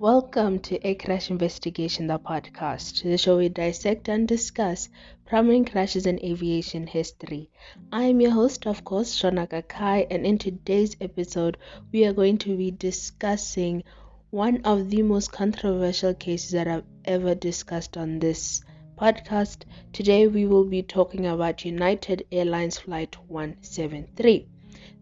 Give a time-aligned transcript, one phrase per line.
[0.00, 4.88] Welcome to A Crash Investigation, the podcast, the show we dissect and discuss
[5.26, 7.50] prominent crashes in aviation history.
[7.90, 11.56] I am your host, of course, Shonaka Kai, and in today's episode,
[11.90, 13.82] we are going to be discussing
[14.30, 18.62] one of the most controversial cases that I've ever discussed on this
[18.96, 19.64] podcast.
[19.92, 24.46] Today, we will be talking about United Airlines Flight 173,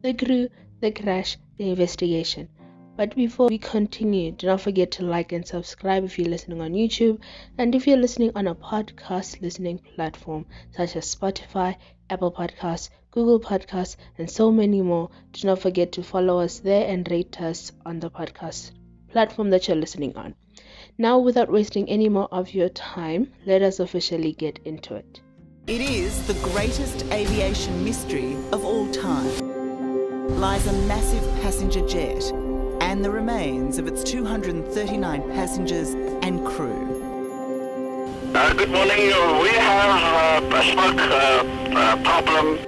[0.01, 0.49] the crew,
[0.81, 2.49] the crash, the investigation.
[2.97, 6.73] But before we continue, do not forget to like and subscribe if you're listening on
[6.73, 7.21] YouTube
[7.59, 11.77] and if you're listening on a podcast listening platform such as Spotify,
[12.09, 15.11] Apple Podcasts, Google Podcasts, and so many more.
[15.33, 18.71] Do not forget to follow us there and rate us on the podcast
[19.11, 20.35] platform that you're listening on.
[20.97, 25.21] Now, without wasting any more of your time, let us officially get into it.
[25.67, 30.41] It is the greatest aviation mystery of all time.
[30.41, 32.33] Lies a massive passenger jet
[32.81, 35.91] and the remains of its 239 passengers
[36.23, 37.03] and crew.
[38.35, 39.13] Uh, good morning.
[39.13, 42.59] Uh, We have uh, a smoke uh, uh, problem,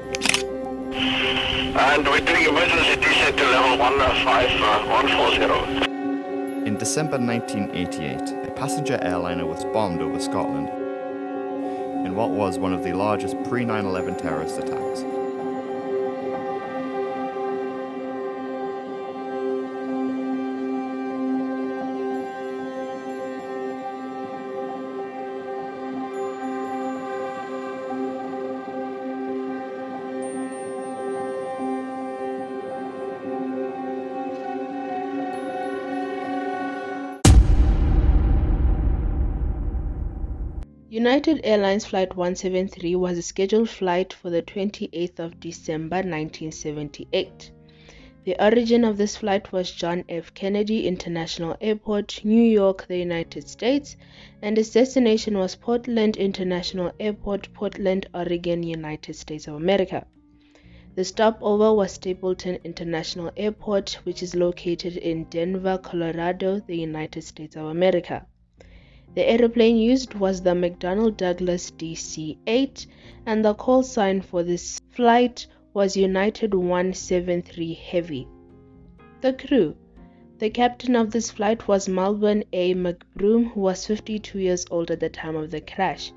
[1.76, 6.66] and we're doing emergency descent to level 15140.
[6.66, 10.68] In December 1988, a passenger airliner was bombed over Scotland
[12.06, 15.02] in what was one of the largest pre 9 11 terrorist attacks.
[40.98, 47.52] United Airlines Flight 173 was a scheduled flight for the 28th of December 1978.
[48.24, 50.34] The origin of this flight was John F.
[50.34, 53.96] Kennedy International Airport, New York, the United States,
[54.42, 60.04] and its destination was Portland International Airport, Portland, Oregon, United States of America.
[60.96, 67.54] The stopover was Stapleton International Airport, which is located in Denver, Colorado, the United States
[67.54, 68.26] of America.
[69.14, 72.86] The aeroplane used was the McDonnell Douglas DC 8,
[73.24, 78.28] and the call sign for this flight was United 173 Heavy.
[79.22, 79.76] The crew
[80.38, 82.74] The captain of this flight was Malburn A.
[82.74, 86.12] McBroom, who was 52 years old at the time of the crash.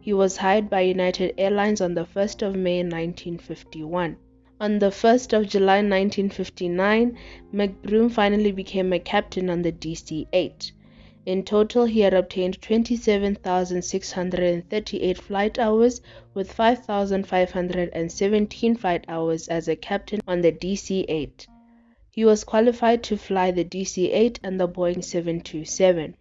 [0.00, 4.16] He was hired by United Airlines on the 1st of May 1951.
[4.60, 7.16] On the 1st of July 1959,
[7.54, 10.72] McBroom finally became a captain on the DC 8.
[11.26, 16.02] In total, he had obtained 27,638 flight hours
[16.34, 21.46] with 5,517 flight hours as a captain on the DC 8.
[22.10, 26.14] He was qualified to fly the DC 8 and the Boeing 727.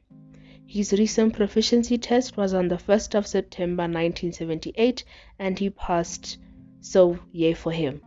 [0.66, 5.04] His recent proficiency test was on the 1st of September 1978
[5.38, 6.38] and he passed,
[6.80, 8.02] so yay for him.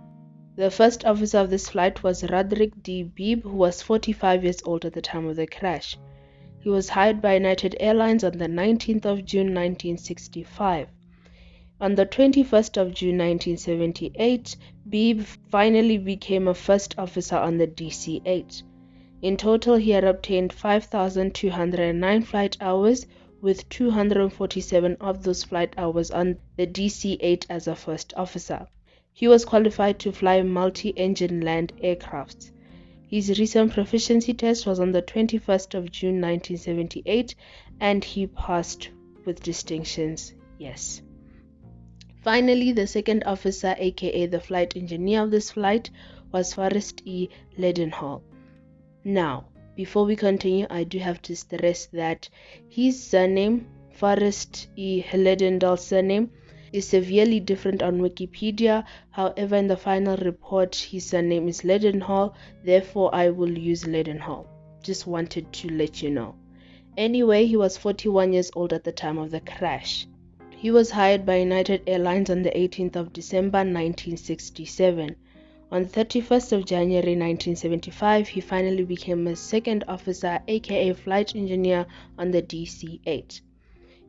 [0.56, 3.02] The first officer of this flight was Roderick D.
[3.02, 5.98] Beebe, who was 45 years old at the time of the crash.
[6.66, 10.88] He was hired by United Airlines on the 19th of June 1965.
[11.80, 14.56] On the 21st of June 1978,
[14.88, 18.64] Beebe finally became a first officer on the DC 8.
[19.22, 23.06] In total, he had obtained 5,209 flight hours,
[23.40, 28.66] with 247 of those flight hours on the DC 8 as a first officer.
[29.12, 32.50] He was qualified to fly multi engine land aircrafts.
[33.08, 37.34] His recent proficiency test was on the 21st of June 1978
[37.80, 38.90] and he passed
[39.24, 40.34] with distinctions.
[40.58, 41.02] Yes.
[42.22, 45.90] Finally, the second officer, aka the flight engineer of this flight,
[46.32, 47.28] was Forrest E.
[47.56, 48.22] Leadenhall.
[49.04, 52.28] Now, before we continue, I do have to stress that
[52.68, 55.04] his surname, Forrest E.
[55.12, 56.32] Leadenhall's surname,
[56.72, 58.84] is severely different on Wikipedia.
[59.10, 62.34] However, in the final report, his surname is Leadenhall,
[62.64, 64.46] therefore, I will use Leadenhall.
[64.82, 66.34] Just wanted to let you know.
[66.96, 70.06] Anyway, he was 41 years old at the time of the crash.
[70.56, 75.14] He was hired by United Airlines on the 18th of December 1967.
[75.70, 81.86] On the 31st of January 1975, he finally became a second officer, aka flight engineer,
[82.16, 83.40] on the DC 8.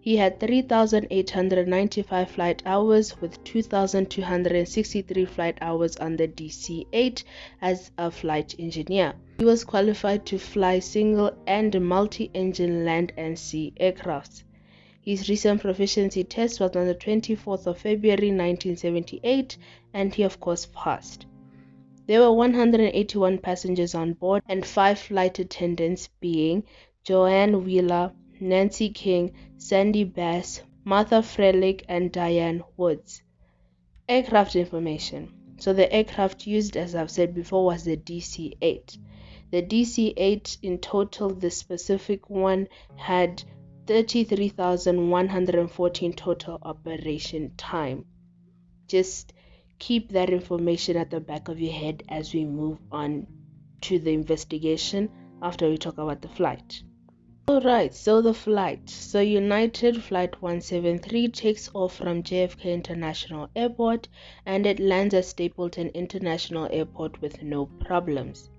[0.07, 7.25] He had 3,895 flight hours with 2,263 flight hours on the DC 8
[7.61, 9.15] as a flight engineer.
[9.37, 14.43] He was qualified to fly single and multi engine land and sea aircrafts.
[15.01, 19.57] His recent proficiency test was on the 24th of February 1978
[19.93, 21.25] and he, of course, passed.
[22.05, 26.63] There were 181 passengers on board and 5 flight attendants, being
[27.03, 33.21] Joanne Wheeler, Nancy King, Sandy Bass, Martha Froelich, and Diane Woods.
[34.07, 35.33] Aircraft information.
[35.59, 38.97] So the aircraft used, as I've said before, was the DC-8.
[39.49, 43.43] The DC-8 in total, the specific one had
[43.87, 48.05] 33,114 total operation time.
[48.87, 49.33] Just
[49.79, 53.25] keep that information at the back of your head as we move on
[53.81, 55.09] to the investigation
[55.41, 56.83] after we talk about the flight.
[57.49, 58.89] Alright, so the flight.
[58.89, 64.09] So United Flight 173 takes off from JFK International Airport
[64.45, 68.49] and it lands at Stapleton International Airport with no problems.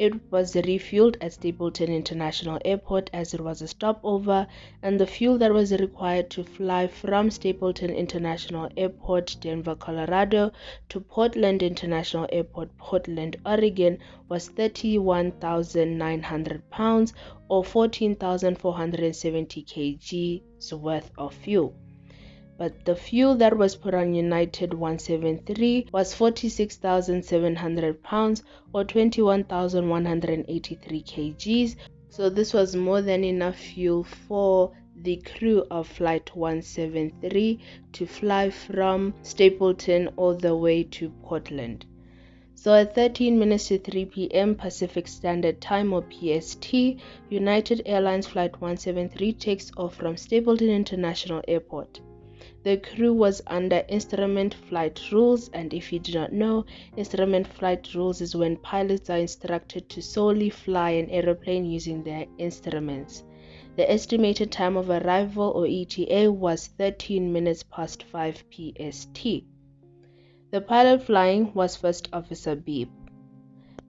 [0.00, 4.46] It was refueled at Stapleton International Airport as it was a stopover,
[4.82, 10.52] and the fuel that was required to fly from Stapleton International Airport, Denver, Colorado,
[10.88, 17.12] to Portland International Airport, Portland, Oregon, was 31,900 pounds
[17.50, 21.74] or 14,470 kgs worth of fuel
[22.60, 28.42] but the fuel that was put on United 173 was 46,700 pounds
[28.74, 31.76] or 21,183 kgs.
[32.10, 37.60] So this was more than enough fuel for the crew of Flight 173
[37.92, 41.86] to fly from Stapleton all the way to Portland.
[42.54, 44.54] So at 13 minutes to 3 p.m.
[44.54, 46.74] Pacific Standard Time or PST,
[47.30, 52.00] United Airlines Flight 173 takes off from Stapleton International Airport.
[52.62, 57.94] The crew was under instrument flight rules, and if you do not know, instrument flight
[57.94, 63.24] rules is when pilots are instructed to solely fly an aeroplane using their instruments.
[63.76, 69.24] The estimated time of arrival or ETA was 13 minutes past 5 PST.
[70.50, 72.90] The pilot flying was First Officer Beebe.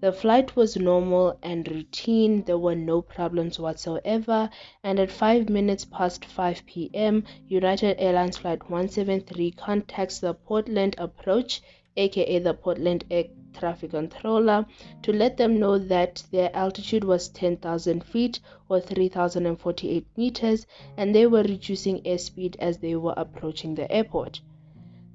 [0.02, 4.50] The flight was normal and routine, there were no problems whatsoever,
[4.84, 11.62] and at 5 minutes past 5 pm, United Airlines Flight 173 contacts the Portland approach,
[11.96, 14.66] aka the Portland Air Traffic Controller,
[15.04, 18.40] to let them know that their altitude was 10,000 feet
[18.70, 20.66] or 3,048 meters
[20.98, 24.42] and they were reducing airspeed as they were approaching the airport.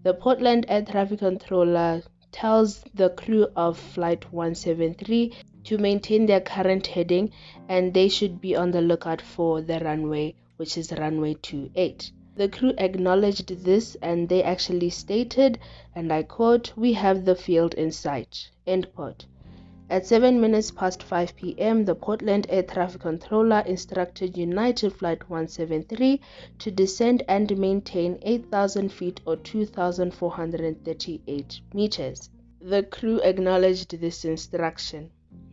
[0.05, 2.03] The Portland Air Traffic Controller
[2.37, 5.33] tells the crew of Flight 173
[5.65, 7.33] to maintain their current heading
[7.67, 12.13] and they should be on the lookout for the runway, which is runway 28.
[12.37, 15.59] The crew acknowledged this and they actually stated,
[15.95, 18.51] and I quote, We have the field in sight.
[18.67, 19.25] End quote.
[19.89, 26.21] At 7 minutes past 5 p.m., the Portland Air Traffic Controller instructed United Flight 173
[26.59, 32.31] to descend and maintain 8,000 feet or 2,438 meters.
[32.61, 35.13] The crew acknowledged this instruction.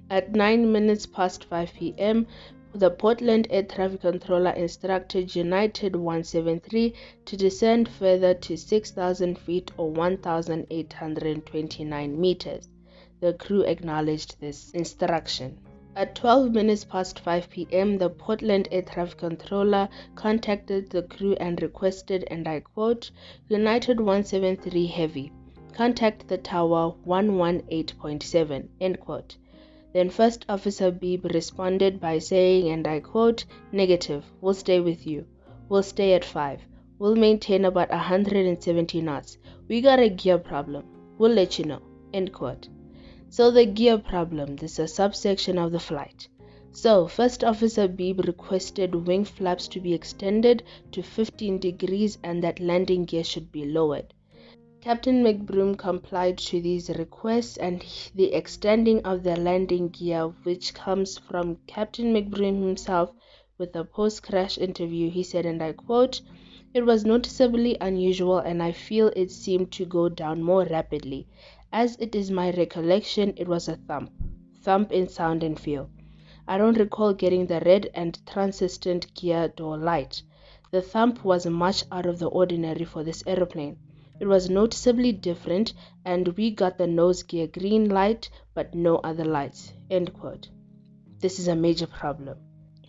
[0.10, 2.26] At 9 minutes past 5 p.m.,
[2.74, 6.96] the Portland Air Traffic Controller instructed United 173
[7.26, 12.68] to descend further to 6,000 feet or 1,829 meters.
[13.24, 15.58] The crew acknowledged this instruction.
[15.96, 21.62] At 12 minutes past 5 p.m., the Portland Air Traffic Controller contacted the crew and
[21.62, 23.12] requested, and I quote,
[23.48, 25.32] United 173 Heavy,
[25.72, 29.38] contact the tower 118.7, end quote.
[29.94, 35.26] Then First Officer Beebe responded by saying, and I quote, Negative, we'll stay with you.
[35.70, 36.60] We'll stay at 5.
[37.00, 39.38] We'll maintain about 170 knots.
[39.70, 40.84] We got a gear problem.
[41.18, 41.82] We'll let you know,
[42.14, 42.68] end quote.
[43.36, 46.28] So the gear problem, this is a subsection of the flight.
[46.72, 50.62] So First Officer Beebe requested wing flaps to be extended
[50.92, 54.14] to 15 degrees and that landing gear should be lowered.
[54.82, 61.18] Captain McBroom complied to these requests and the extending of the landing gear, which comes
[61.18, 63.10] from Captain McBroom himself
[63.58, 66.22] with a post-crash interview, he said, and I quote,
[66.72, 71.26] It was noticeably unusual and I feel it seemed to go down more rapidly.
[71.76, 74.12] As it is my recollection, it was a thump.
[74.62, 75.90] Thump in sound and feel.
[76.48, 80.22] I don't recall getting the red and transistent gear door light.
[80.70, 83.80] The thump was much out of the ordinary for this aeroplane.
[84.20, 85.74] It was noticeably different,
[86.06, 89.74] and we got the nose gear green light, but no other lights.
[89.90, 90.50] End quote.
[91.22, 92.38] This is a major problem.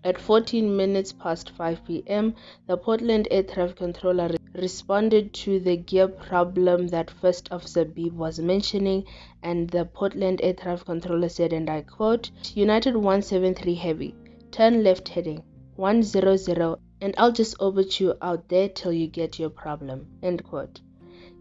[0.06, 2.34] At 14 minutes past 5 p.m.,
[2.66, 8.38] the Portland Air Traffic Controller responded to the gear problem that First Officer Beebe was
[8.38, 9.06] mentioning,
[9.42, 14.14] and the Portland Air Traffic Controller said, and I quote, United 173 Heavy,
[14.50, 15.42] turn left heading,
[15.76, 20.06] 100, and I'll just orbit you out there till you get your problem.
[20.22, 20.82] End quote.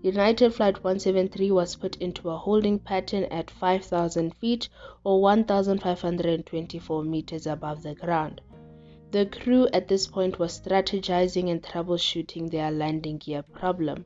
[0.02, 4.70] United Flight 173 was put into a holding pattern at 5,000 feet
[5.04, 8.40] or 1,524 meters above the ground.
[9.14, 14.06] The crew at this point was strategizing and troubleshooting their landing gear problem.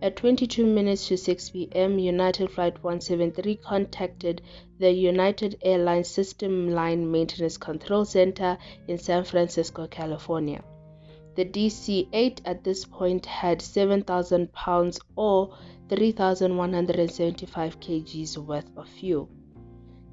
[0.00, 4.40] At 22 minutes to 6 p.m., United Flight 173 contacted
[4.78, 10.62] the United Airlines System Line Maintenance Control Center in San Francisco, California.
[11.34, 19.28] The DC 8 at this point had 7,000 pounds or 3,175 kgs worth of fuel.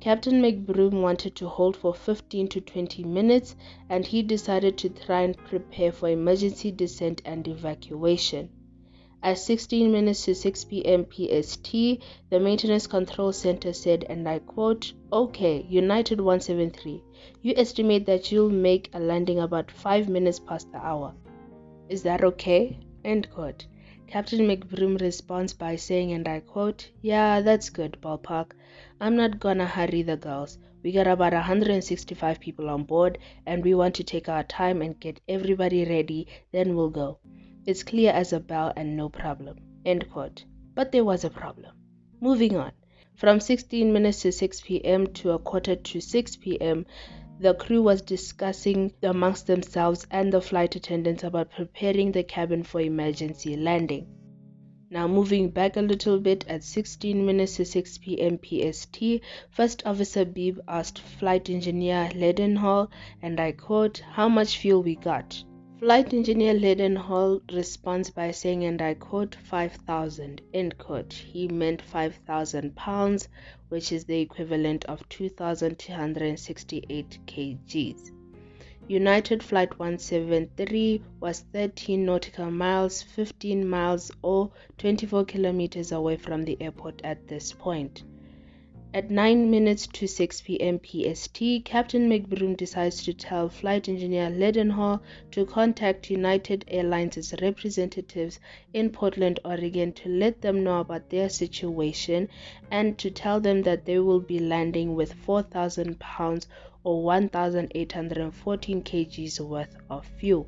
[0.06, 3.56] Captain McBroom wanted to hold for 15 to 20 minutes
[3.90, 8.48] and he decided to try and prepare for emergency descent and evacuation.
[9.24, 11.06] At 16 minutes to 6 p.m.
[11.06, 11.72] PST,
[12.30, 17.02] the Maintenance Control Center said, and I quote, Okay, United 173,
[17.42, 21.16] you estimate that you'll make a landing about 5 minutes past the hour.
[21.90, 22.78] Is that okay?
[23.04, 23.66] End quote.
[24.06, 28.52] Captain McBroom responds by saying, and I quote, Yeah, that's good, ballpark.
[29.00, 30.58] I'm not gonna hurry the girls.
[30.84, 35.00] We got about 165 people on board and we want to take our time and
[35.00, 37.20] get everybody ready, then we'll go.
[37.66, 39.58] It's clear as a bell and no problem.
[39.86, 40.46] End quote.
[40.76, 41.74] But there was a problem.
[42.22, 42.72] Moving on.
[43.16, 45.08] From 16 minutes to 6 p.m.
[45.14, 46.86] to a quarter to 6 p.m.,
[47.40, 52.82] the crew was discussing amongst themselves and the flight attendants about preparing the cabin for
[52.82, 54.08] emergency landing.
[54.96, 58.40] Now, moving back a little bit at 16 minutes to 6 p.m.
[58.42, 62.90] PST, First Officer Beebe asked Flight Engineer Leadenhall,
[63.22, 65.44] and I quote, How much fuel we got?
[65.80, 71.12] Flight engineer Leadenhall responds by saying, and I quote, 5,000, end quote.
[71.12, 73.28] He meant 5,000 pounds,
[73.68, 78.12] which is the equivalent of 2,268 kgs.
[78.88, 86.56] United Flight 173 was 13 nautical miles, 15 miles, or 24 kilometers away from the
[86.62, 88.04] airport at this point.
[88.94, 90.80] At 9 minutes to 6 p.m.
[90.80, 95.02] PST, Captain McBroom decides to tell flight engineer Leadenhall
[95.32, 98.40] to contact United Airlines' representatives
[98.72, 102.30] in Portland, Oregon to let them know about their situation
[102.70, 106.48] and to tell them that they will be landing with 4,000 pounds
[106.86, 110.48] or 1,814 kgs worth of fuel.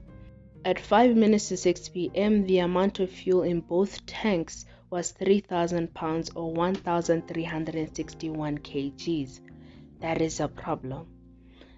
[0.64, 5.94] At 5 minutes to 6 p.m., the amount of fuel in both tanks was 3,000
[5.94, 9.40] pounds or 1,361 kgs.
[10.00, 11.08] That is a problem.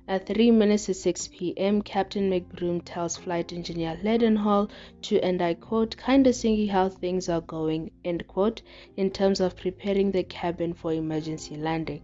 [0.10, 4.70] At 3 minutes to 6 p.m., Captain McBroom tells flight engineer Leadenhall
[5.04, 8.62] to, and I quote, kinda see how things are going, end quote,
[8.98, 12.02] in terms of preparing the cabin for emergency landing.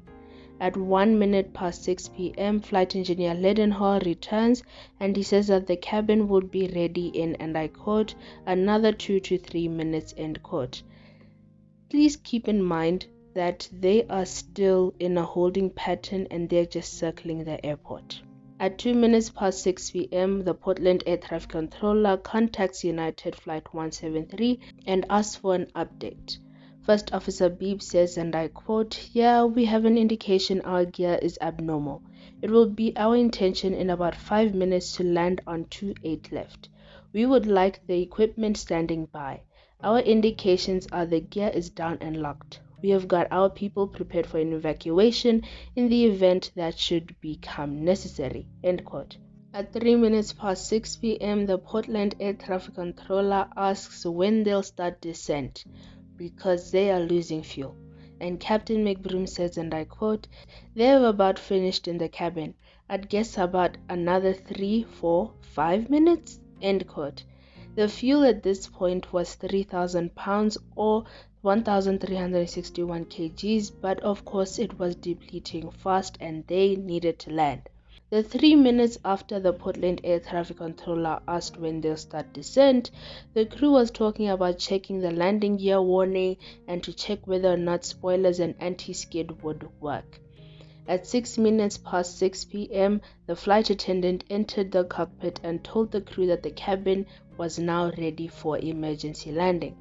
[0.59, 4.63] At 1 minute past 6 p.m., flight engineer Leadenhall returns
[4.99, 9.19] and he says that the cabin would be ready in, and I quote, another 2
[9.19, 10.81] to 3 minutes, end quote.
[11.89, 16.93] Please keep in mind that they are still in a holding pattern and they're just
[16.93, 18.21] circling the airport.
[18.57, 24.59] At 2 minutes past 6 p.m., the Portland Air Traffic Controller contacts United Flight 173
[24.87, 26.37] and asks for an update.
[26.85, 31.35] First Officer Beebe says, and I quote, Yeah, we have an indication our gear is
[31.41, 32.03] abnormal.
[32.43, 36.69] It will be our intention in about 5 minutes to land on 2-8 left.
[37.11, 39.41] We would like the equipment standing by.
[39.81, 42.59] Our indications are the gear is down and locked.
[42.83, 45.41] We have got our people prepared for an evacuation
[45.75, 48.45] in the event that should become necessary.
[48.63, 49.17] End quote.
[49.55, 55.01] At 3 minutes past 6 p.m., the Portland Air Traffic Controller asks when they'll start
[55.01, 55.65] descent
[56.17, 57.75] because they are losing fuel.
[58.19, 60.27] And Captain McBroom says, and I quote,
[60.73, 62.53] they have about finished in the cabin.
[62.89, 66.39] I'd guess about another three, four, five minutes.
[66.61, 67.23] End quote.
[67.75, 71.03] The fuel at this point was 3,000 pounds or
[71.41, 77.69] 1,361 kgs, but of course it was depleting fast and they needed to land.
[78.11, 82.91] The three minutes after the Portland air traffic controller asked when they'll start descent,
[83.33, 87.57] the crew was talking about checking the landing gear warning and to check whether or
[87.57, 90.21] not spoilers and anti skid would work.
[90.87, 96.01] At 6 minutes past 6 p.m., the flight attendant entered the cockpit and told the
[96.01, 97.07] crew that the cabin
[97.37, 99.75] was now ready for emergency landing.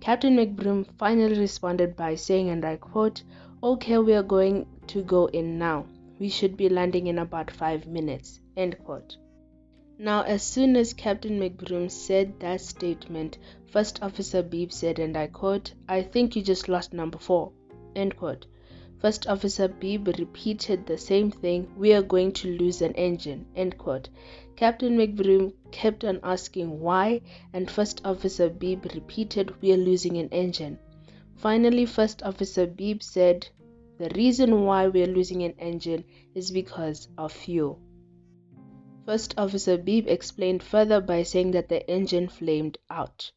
[0.00, 3.22] Captain McBroom finally responded by saying, and I quote,
[3.62, 5.86] Okay, we are going to go in now.
[6.22, 8.38] We should be landing in about five minutes.
[8.56, 9.16] End quote.
[9.98, 15.26] Now, as soon as Captain McBroom said that statement, First Officer Beebe said, and I
[15.26, 17.50] quote, I think you just lost number four.
[17.96, 18.46] End quote.
[18.98, 23.76] First Officer Beebe repeated the same thing, we are going to lose an engine, end
[23.76, 24.08] quote.
[24.54, 27.20] Captain McBroom kept on asking why,
[27.52, 30.78] and First Officer Beebe repeated, we are losing an engine.
[31.34, 33.48] Finally, First Officer Beebe said,
[34.02, 36.02] the reason why we are losing an engine
[36.34, 37.78] is because of fuel.
[39.06, 43.30] First Officer Beebe explained further by saying that the engine flamed out.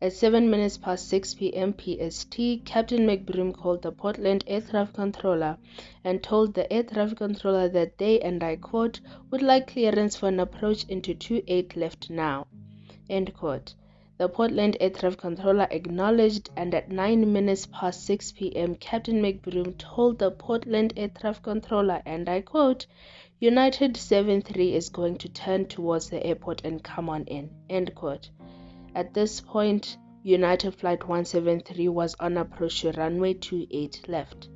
[0.00, 1.74] At 7 minutes past 6 p.m.
[1.74, 5.58] PST, Captain McBroom called the Portland air traffic controller
[6.02, 9.00] and told the air traffic controller that they, and I quote,
[9.30, 12.46] would like clearance for an approach into 28 left now.
[13.10, 13.74] End quote.
[14.18, 19.78] The Portland air traffic controller acknowledged, and at 9 minutes past 6 p.m., Captain McBroom
[19.78, 22.86] told the Portland air traffic controller, and I quote,
[23.38, 27.50] United 73 is going to turn towards the airport and come on in.
[27.70, 28.28] End quote.
[28.92, 34.48] At this point, United Flight 173 was on approach to runway 28 left.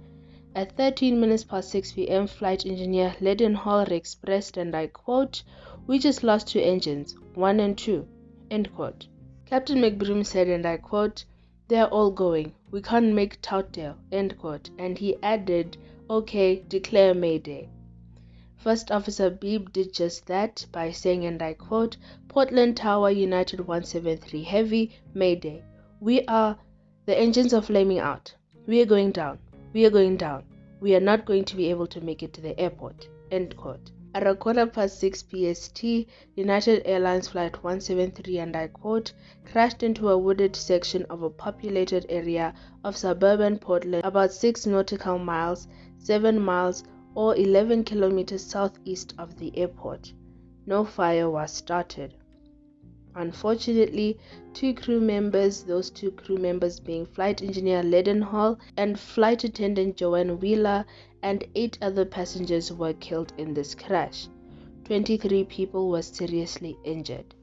[0.57, 5.45] At 13 minutes past 6 p.m., flight engineer Leadenhall expressed, and I quote,
[5.87, 8.09] We just lost two engines, one and two.
[8.51, 9.07] End quote.
[9.53, 11.27] Captain McBroom said, and I quote,
[11.69, 12.55] They're all going.
[12.71, 13.97] We can't make Troutdale.
[14.11, 14.71] End quote.
[14.79, 15.77] And he added,
[16.09, 17.69] Okay, declare Mayday.
[18.57, 24.43] First Officer Beebe did just that by saying, and I quote, Portland Tower United 173
[24.43, 25.63] Heavy, Mayday.
[26.01, 26.57] We are,
[27.05, 28.35] the engines are flaming out.
[28.67, 29.39] We are going down.
[29.75, 30.45] We are going down.
[30.81, 33.07] We are not going to be able to make it to the airport.
[33.31, 33.91] End quote.
[34.15, 35.83] At a quarter past 6 PST,
[36.37, 39.15] United Airlines Flight 173, and I quote,
[39.47, 42.53] crashed into a wooded section of a populated area
[42.85, 45.67] of suburban Portland about 6 nautical miles,
[45.97, 50.13] 7 miles or 11 kilometers southeast of the airport.
[50.67, 52.13] No fire was started.
[53.15, 54.19] Unfortunately,
[54.53, 60.39] two crew members, those two crew members being flight engineer Leadenhall and flight attendant Joanne
[60.39, 60.85] Wheeler,
[61.23, 64.29] and eight other passengers were killed in this crash.
[64.85, 67.35] 23 people were seriously injured.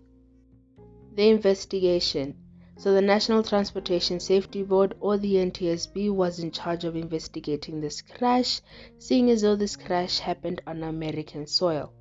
[1.15, 2.35] The investigation
[2.79, 8.01] so the National Transportation Safety Board or the NTSB was in charge of investigating this
[8.01, 8.61] crash,
[8.97, 11.91] seeing as though this crash happened on American soil.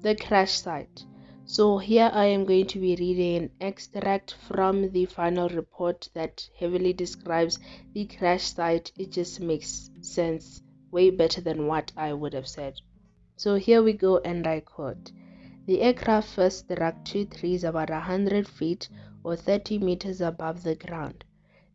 [0.00, 1.04] The crash site.
[1.44, 6.44] So here I am going to be reading an extract from the final report that
[6.58, 7.60] heavily describes
[7.92, 8.90] the crash site.
[8.98, 12.80] It just makes sense way better than what I would have said.
[13.36, 15.12] So here we go and I quote.
[15.66, 18.88] The aircraft first struck two trees about a hundred feet
[19.22, 21.24] or 30 meters above the ground.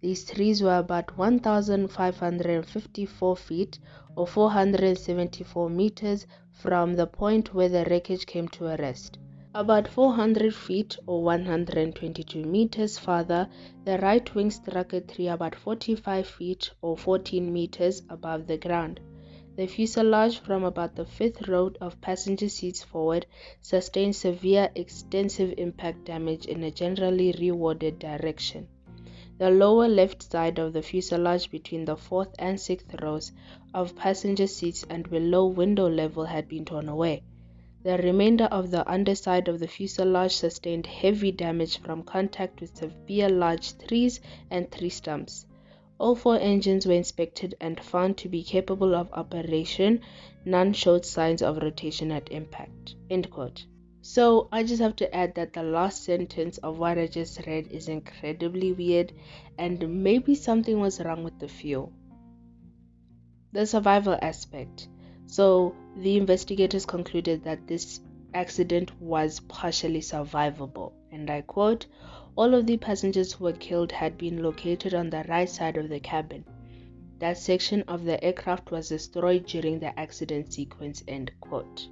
[0.01, 3.79] These trees were about 1,554 feet
[4.15, 9.17] or 474 meters from the point where the wreckage came to a rest.
[9.57, 13.47] About 400 feet or 122 meters farther,
[13.85, 18.99] the right wing struck a tree about 45 feet or 14 meters above the ground.
[19.55, 23.27] The fuselage from about the fifth row of passenger seats forward
[23.61, 28.67] sustained severe extensive impact damage in a generally rearward direction.
[29.37, 33.31] The lower left side of the fuselage between the fourth and sixth rows
[33.73, 37.23] of passenger seats and below window level had been torn away.
[37.85, 43.29] The remainder of the underside of the fuselage sustained heavy damage from contact with severe
[43.29, 45.45] large trees and tree stumps.
[45.99, 50.01] All four engines were inspected and found to be capable of operation.
[50.45, 52.95] None showed signs of rotation at impact.
[53.11, 53.67] End quote.
[54.01, 57.67] So I just have to add that the last sentence of what I just read
[57.67, 59.13] is incredibly weird
[59.59, 61.93] and maybe something was wrong with the fuel.
[63.51, 64.87] The survival aspect.
[65.27, 67.99] So the investigators concluded that this
[68.33, 70.91] accident was partially survivable.
[71.11, 71.85] And I quote,
[72.35, 75.89] all of the passengers who were killed had been located on the right side of
[75.89, 76.43] the cabin.
[77.19, 81.01] That section of the aircraft was destroyed during the accident sequence.
[81.07, 81.87] End quote.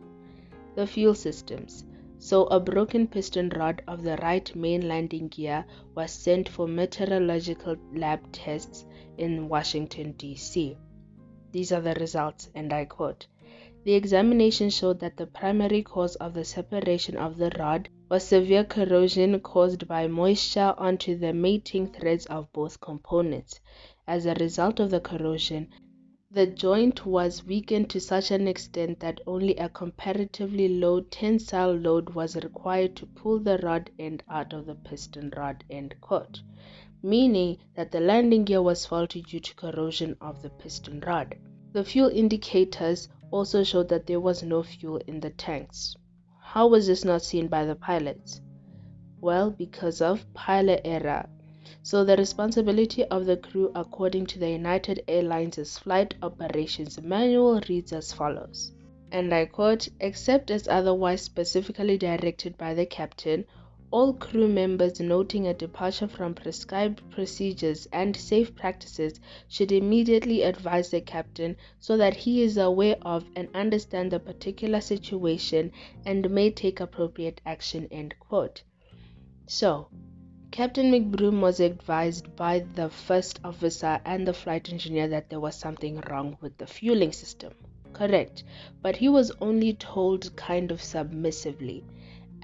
[0.75, 1.85] The fuel systems.
[2.19, 5.65] So, a broken piston rod of the right main landing gear
[5.95, 8.85] was sent for meteorological lab tests
[9.17, 10.77] in Washington, D.C.
[11.53, 13.27] These are the results, and I quote
[13.83, 18.63] The examination showed that the primary cause of the separation of the rod was severe
[18.63, 23.59] corrosion caused by moisture onto the mating threads of both components.
[24.07, 25.67] As a result of the corrosion,
[26.31, 32.15] the joint was weakened to such an extent that only a comparatively low tensile load
[32.15, 36.41] was required to pull the rod end out of the piston rod end quote,
[37.03, 41.35] meaning that the landing gear was faulty due to corrosion of the piston rod.
[41.73, 45.95] The fuel indicators also showed that there was no fuel in the tanks.
[46.39, 48.41] How was this not seen by the pilots?
[49.19, 51.27] Well, because of pilot error.
[51.81, 57.91] So, the responsibility of the crew, according to the United Airlines' Flight Operations Manual, reads
[57.91, 58.71] as follows.
[59.11, 63.45] And I quote, except as otherwise specifically directed by the captain,
[63.93, 70.89] all crew members noting a departure from prescribed procedures and safe practices should immediately advise
[70.89, 75.71] the captain so that he is aware of and understand the particular situation
[76.07, 77.87] and may take appropriate action.
[77.91, 78.63] End quote.
[79.45, 79.89] So,
[80.49, 85.55] Captain McBroom was advised by the first officer and the flight engineer that there was
[85.55, 87.53] something wrong with the fueling system.
[87.93, 88.43] Correct,
[88.81, 91.83] but he was only told kind of submissively.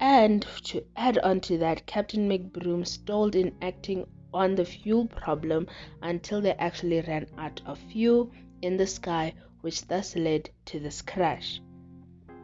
[0.00, 5.66] And to add on to that, Captain McBroom stalled in acting on the fuel problem
[6.00, 8.30] until they actually ran out of fuel
[8.62, 11.60] in the sky, which thus led to this crash.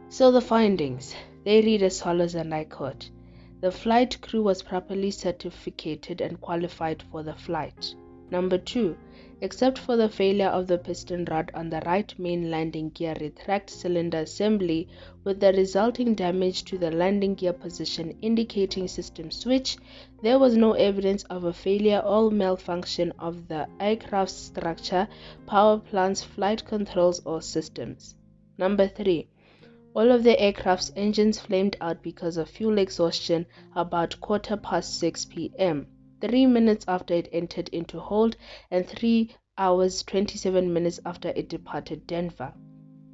[0.09, 1.15] So the findings,
[1.45, 3.09] they read as follows and I quote,
[3.59, 7.95] the flight crew was properly certificated and qualified for the flight.
[8.29, 8.95] Number 2.
[9.39, 13.69] Except for the failure of the piston rod on the right main landing gear retract
[13.69, 14.87] cylinder assembly
[15.23, 19.77] with the resulting damage to the landing gear position indicating system switch,
[20.23, 25.07] there was no evidence of a failure or malfunction of the aircraft's structure,
[25.45, 28.15] power plants, flight controls or systems.
[28.57, 29.27] Number 3.
[29.93, 33.45] All of the aircraft's engines flamed out because of fuel exhaustion
[33.75, 35.85] about quarter past 6 p.m
[36.19, 38.35] three minutes after it entered into hold
[38.71, 42.53] and 3 hours 27 minutes after it departed Denver.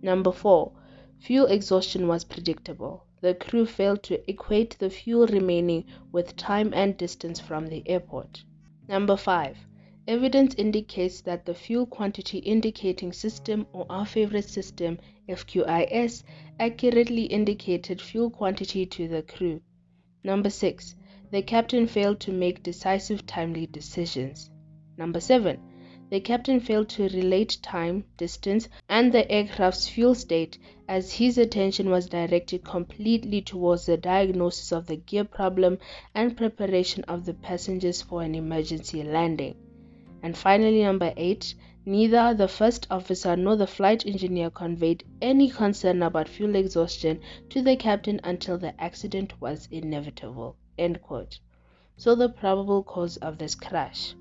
[0.01, 0.71] Number 4.
[1.19, 3.05] Fuel exhaustion was predictable.
[3.21, 8.43] The crew failed to equate the fuel remaining with time and distance from the airport.
[8.89, 9.57] Number 5.
[10.05, 16.23] Evidence indicates that the fuel quantity indicating system or our favorite system FQIS
[16.59, 19.61] accurately indicated fuel quantity to the crew.
[20.25, 20.95] Number 6
[21.33, 24.51] the captain failed to make decisive timely decisions.
[24.99, 25.59] Number 7.
[26.11, 31.89] The captain failed to relate time, distance, and the aircraft's fuel state as his attention
[31.89, 35.79] was directed completely towards the diagnosis of the gear problem
[36.13, 39.55] and preparation of the passengers for an emergency landing.
[40.21, 41.55] And finally, number 8.
[41.83, 47.63] Neither the first officer nor the flight engineer conveyed any concern about fuel exhaustion to
[47.63, 50.57] the captain until the accident was inevitable.
[50.77, 51.39] End quote.
[51.97, 54.15] So the probable cause of this crash.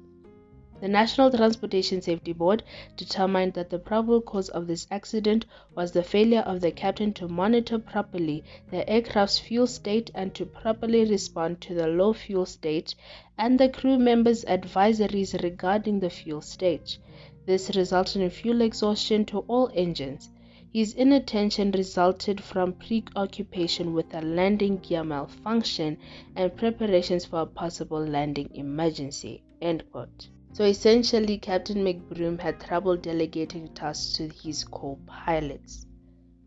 [0.83, 2.65] The National Transportation Safety Board
[2.97, 7.29] determined that the probable cause of this accident was the failure of the captain to
[7.29, 12.97] monitor properly the aircraft's fuel state and to properly respond to the low fuel state
[13.39, 16.99] and the crew members' advisories regarding the fuel state.
[17.47, 20.31] This resulted in fuel exhaustion to all engines.
[20.73, 25.99] His inattention resulted from preoccupation with a landing gear malfunction
[26.35, 29.43] and preparations for a possible landing emergency.
[29.61, 30.29] End quote.
[30.55, 35.87] So essentially, Captain McBroom had trouble delegating tasks to his co pilots.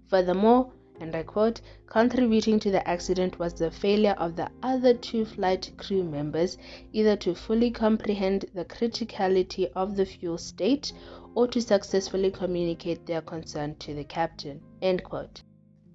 [0.08, 5.26] Furthermore, and I quote, contributing to the accident was the failure of the other two
[5.26, 6.58] flight crew members
[6.94, 10.94] either to fully comprehend the criticality of the fuel state
[11.36, 14.62] or to successfully communicate their concern to the captain.
[14.82, 15.44] End quote.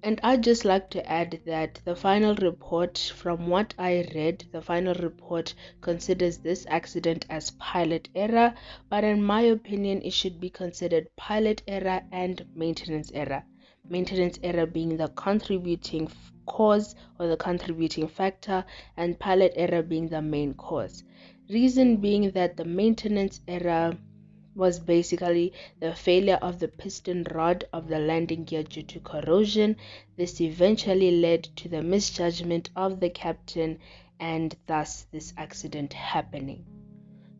[0.03, 4.61] And I'd just like to add that the final report, from what I read, the
[4.61, 8.55] final report considers this accident as pilot error,
[8.89, 13.43] but in my opinion, it should be considered pilot error and maintenance error.
[13.87, 16.09] Maintenance error being the contributing
[16.47, 18.65] cause or the contributing factor,
[18.97, 21.03] and pilot error being the main cause.
[21.47, 23.95] Reason being that the maintenance error
[24.55, 29.75] was basically the failure of the piston rod of the landing gear due to corrosion.
[30.17, 33.79] This eventually led to the misjudgment of the captain
[34.19, 36.65] and thus this accident happening.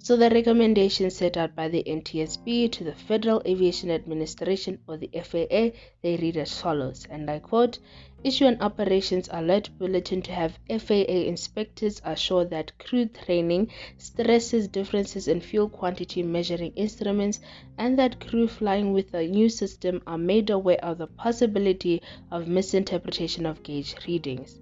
[0.04, 5.12] So the recommendations set out by the NTSB to the Federal Aviation Administration or the
[5.14, 7.78] FAA, they read as follows, and I quote,
[8.24, 15.28] issue an operations alert bulletin to have FAA inspectors assure that crew training stresses differences
[15.28, 17.40] in fuel quantity measuring instruments
[17.78, 22.48] and that crew flying with a new system are made aware of the possibility of
[22.48, 24.60] misinterpretation of gauge readings.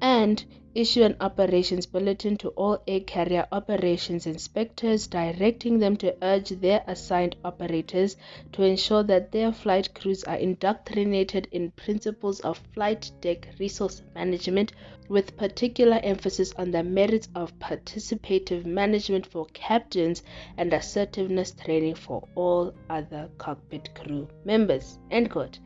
[0.00, 6.50] And issue an operations bulletin to all air carrier operations inspectors directing them to urge
[6.50, 8.16] their assigned operators
[8.52, 14.72] to ensure that their flight crews are indoctrinated in principles of flight deck resource management
[15.08, 20.22] with particular emphasis on the merits of participative management for captains
[20.56, 25.00] and assertiveness training for all other cockpit crew members.
[25.10, 25.58] End quote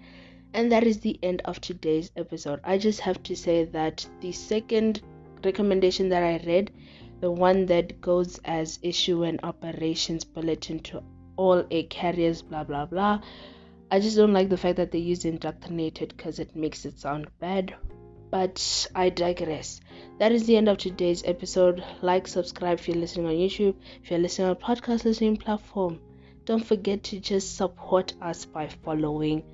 [0.54, 2.60] and that is the end of today's episode.
[2.62, 5.02] I just have to say that the second
[5.44, 6.70] recommendation that I read,
[7.20, 11.02] the one that goes as issue and operations bulletin to
[11.36, 13.20] all air carriers, blah blah blah.
[13.90, 17.26] I just don't like the fact that they use indoctrinated because it makes it sound
[17.40, 17.74] bad.
[18.30, 19.80] But I digress.
[20.18, 21.84] that is the end of today's episode.
[22.00, 23.74] Like, subscribe if you're listening on YouTube.
[24.02, 26.00] If you're listening on podcast listening platform,
[26.44, 29.44] don't forget to just support us by following,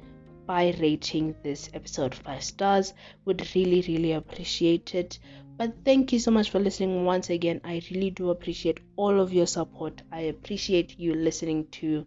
[0.51, 2.93] by rating this episode five stars.
[3.25, 5.21] Would really, really appreciate it.
[5.57, 7.61] But thank you so much for listening once again.
[7.63, 10.03] I really do appreciate all of your support.
[10.11, 12.05] I appreciate you listening to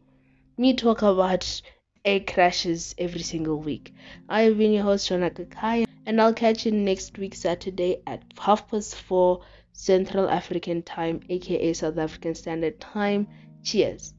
[0.57, 1.61] me talk about
[2.03, 3.93] air crashes every single week.
[4.27, 8.23] I have been your host, Shona Kakaya, and I'll catch you next week, Saturday at
[8.37, 13.25] half past four Central African Time, aka South African Standard Time.
[13.63, 14.13] Cheers.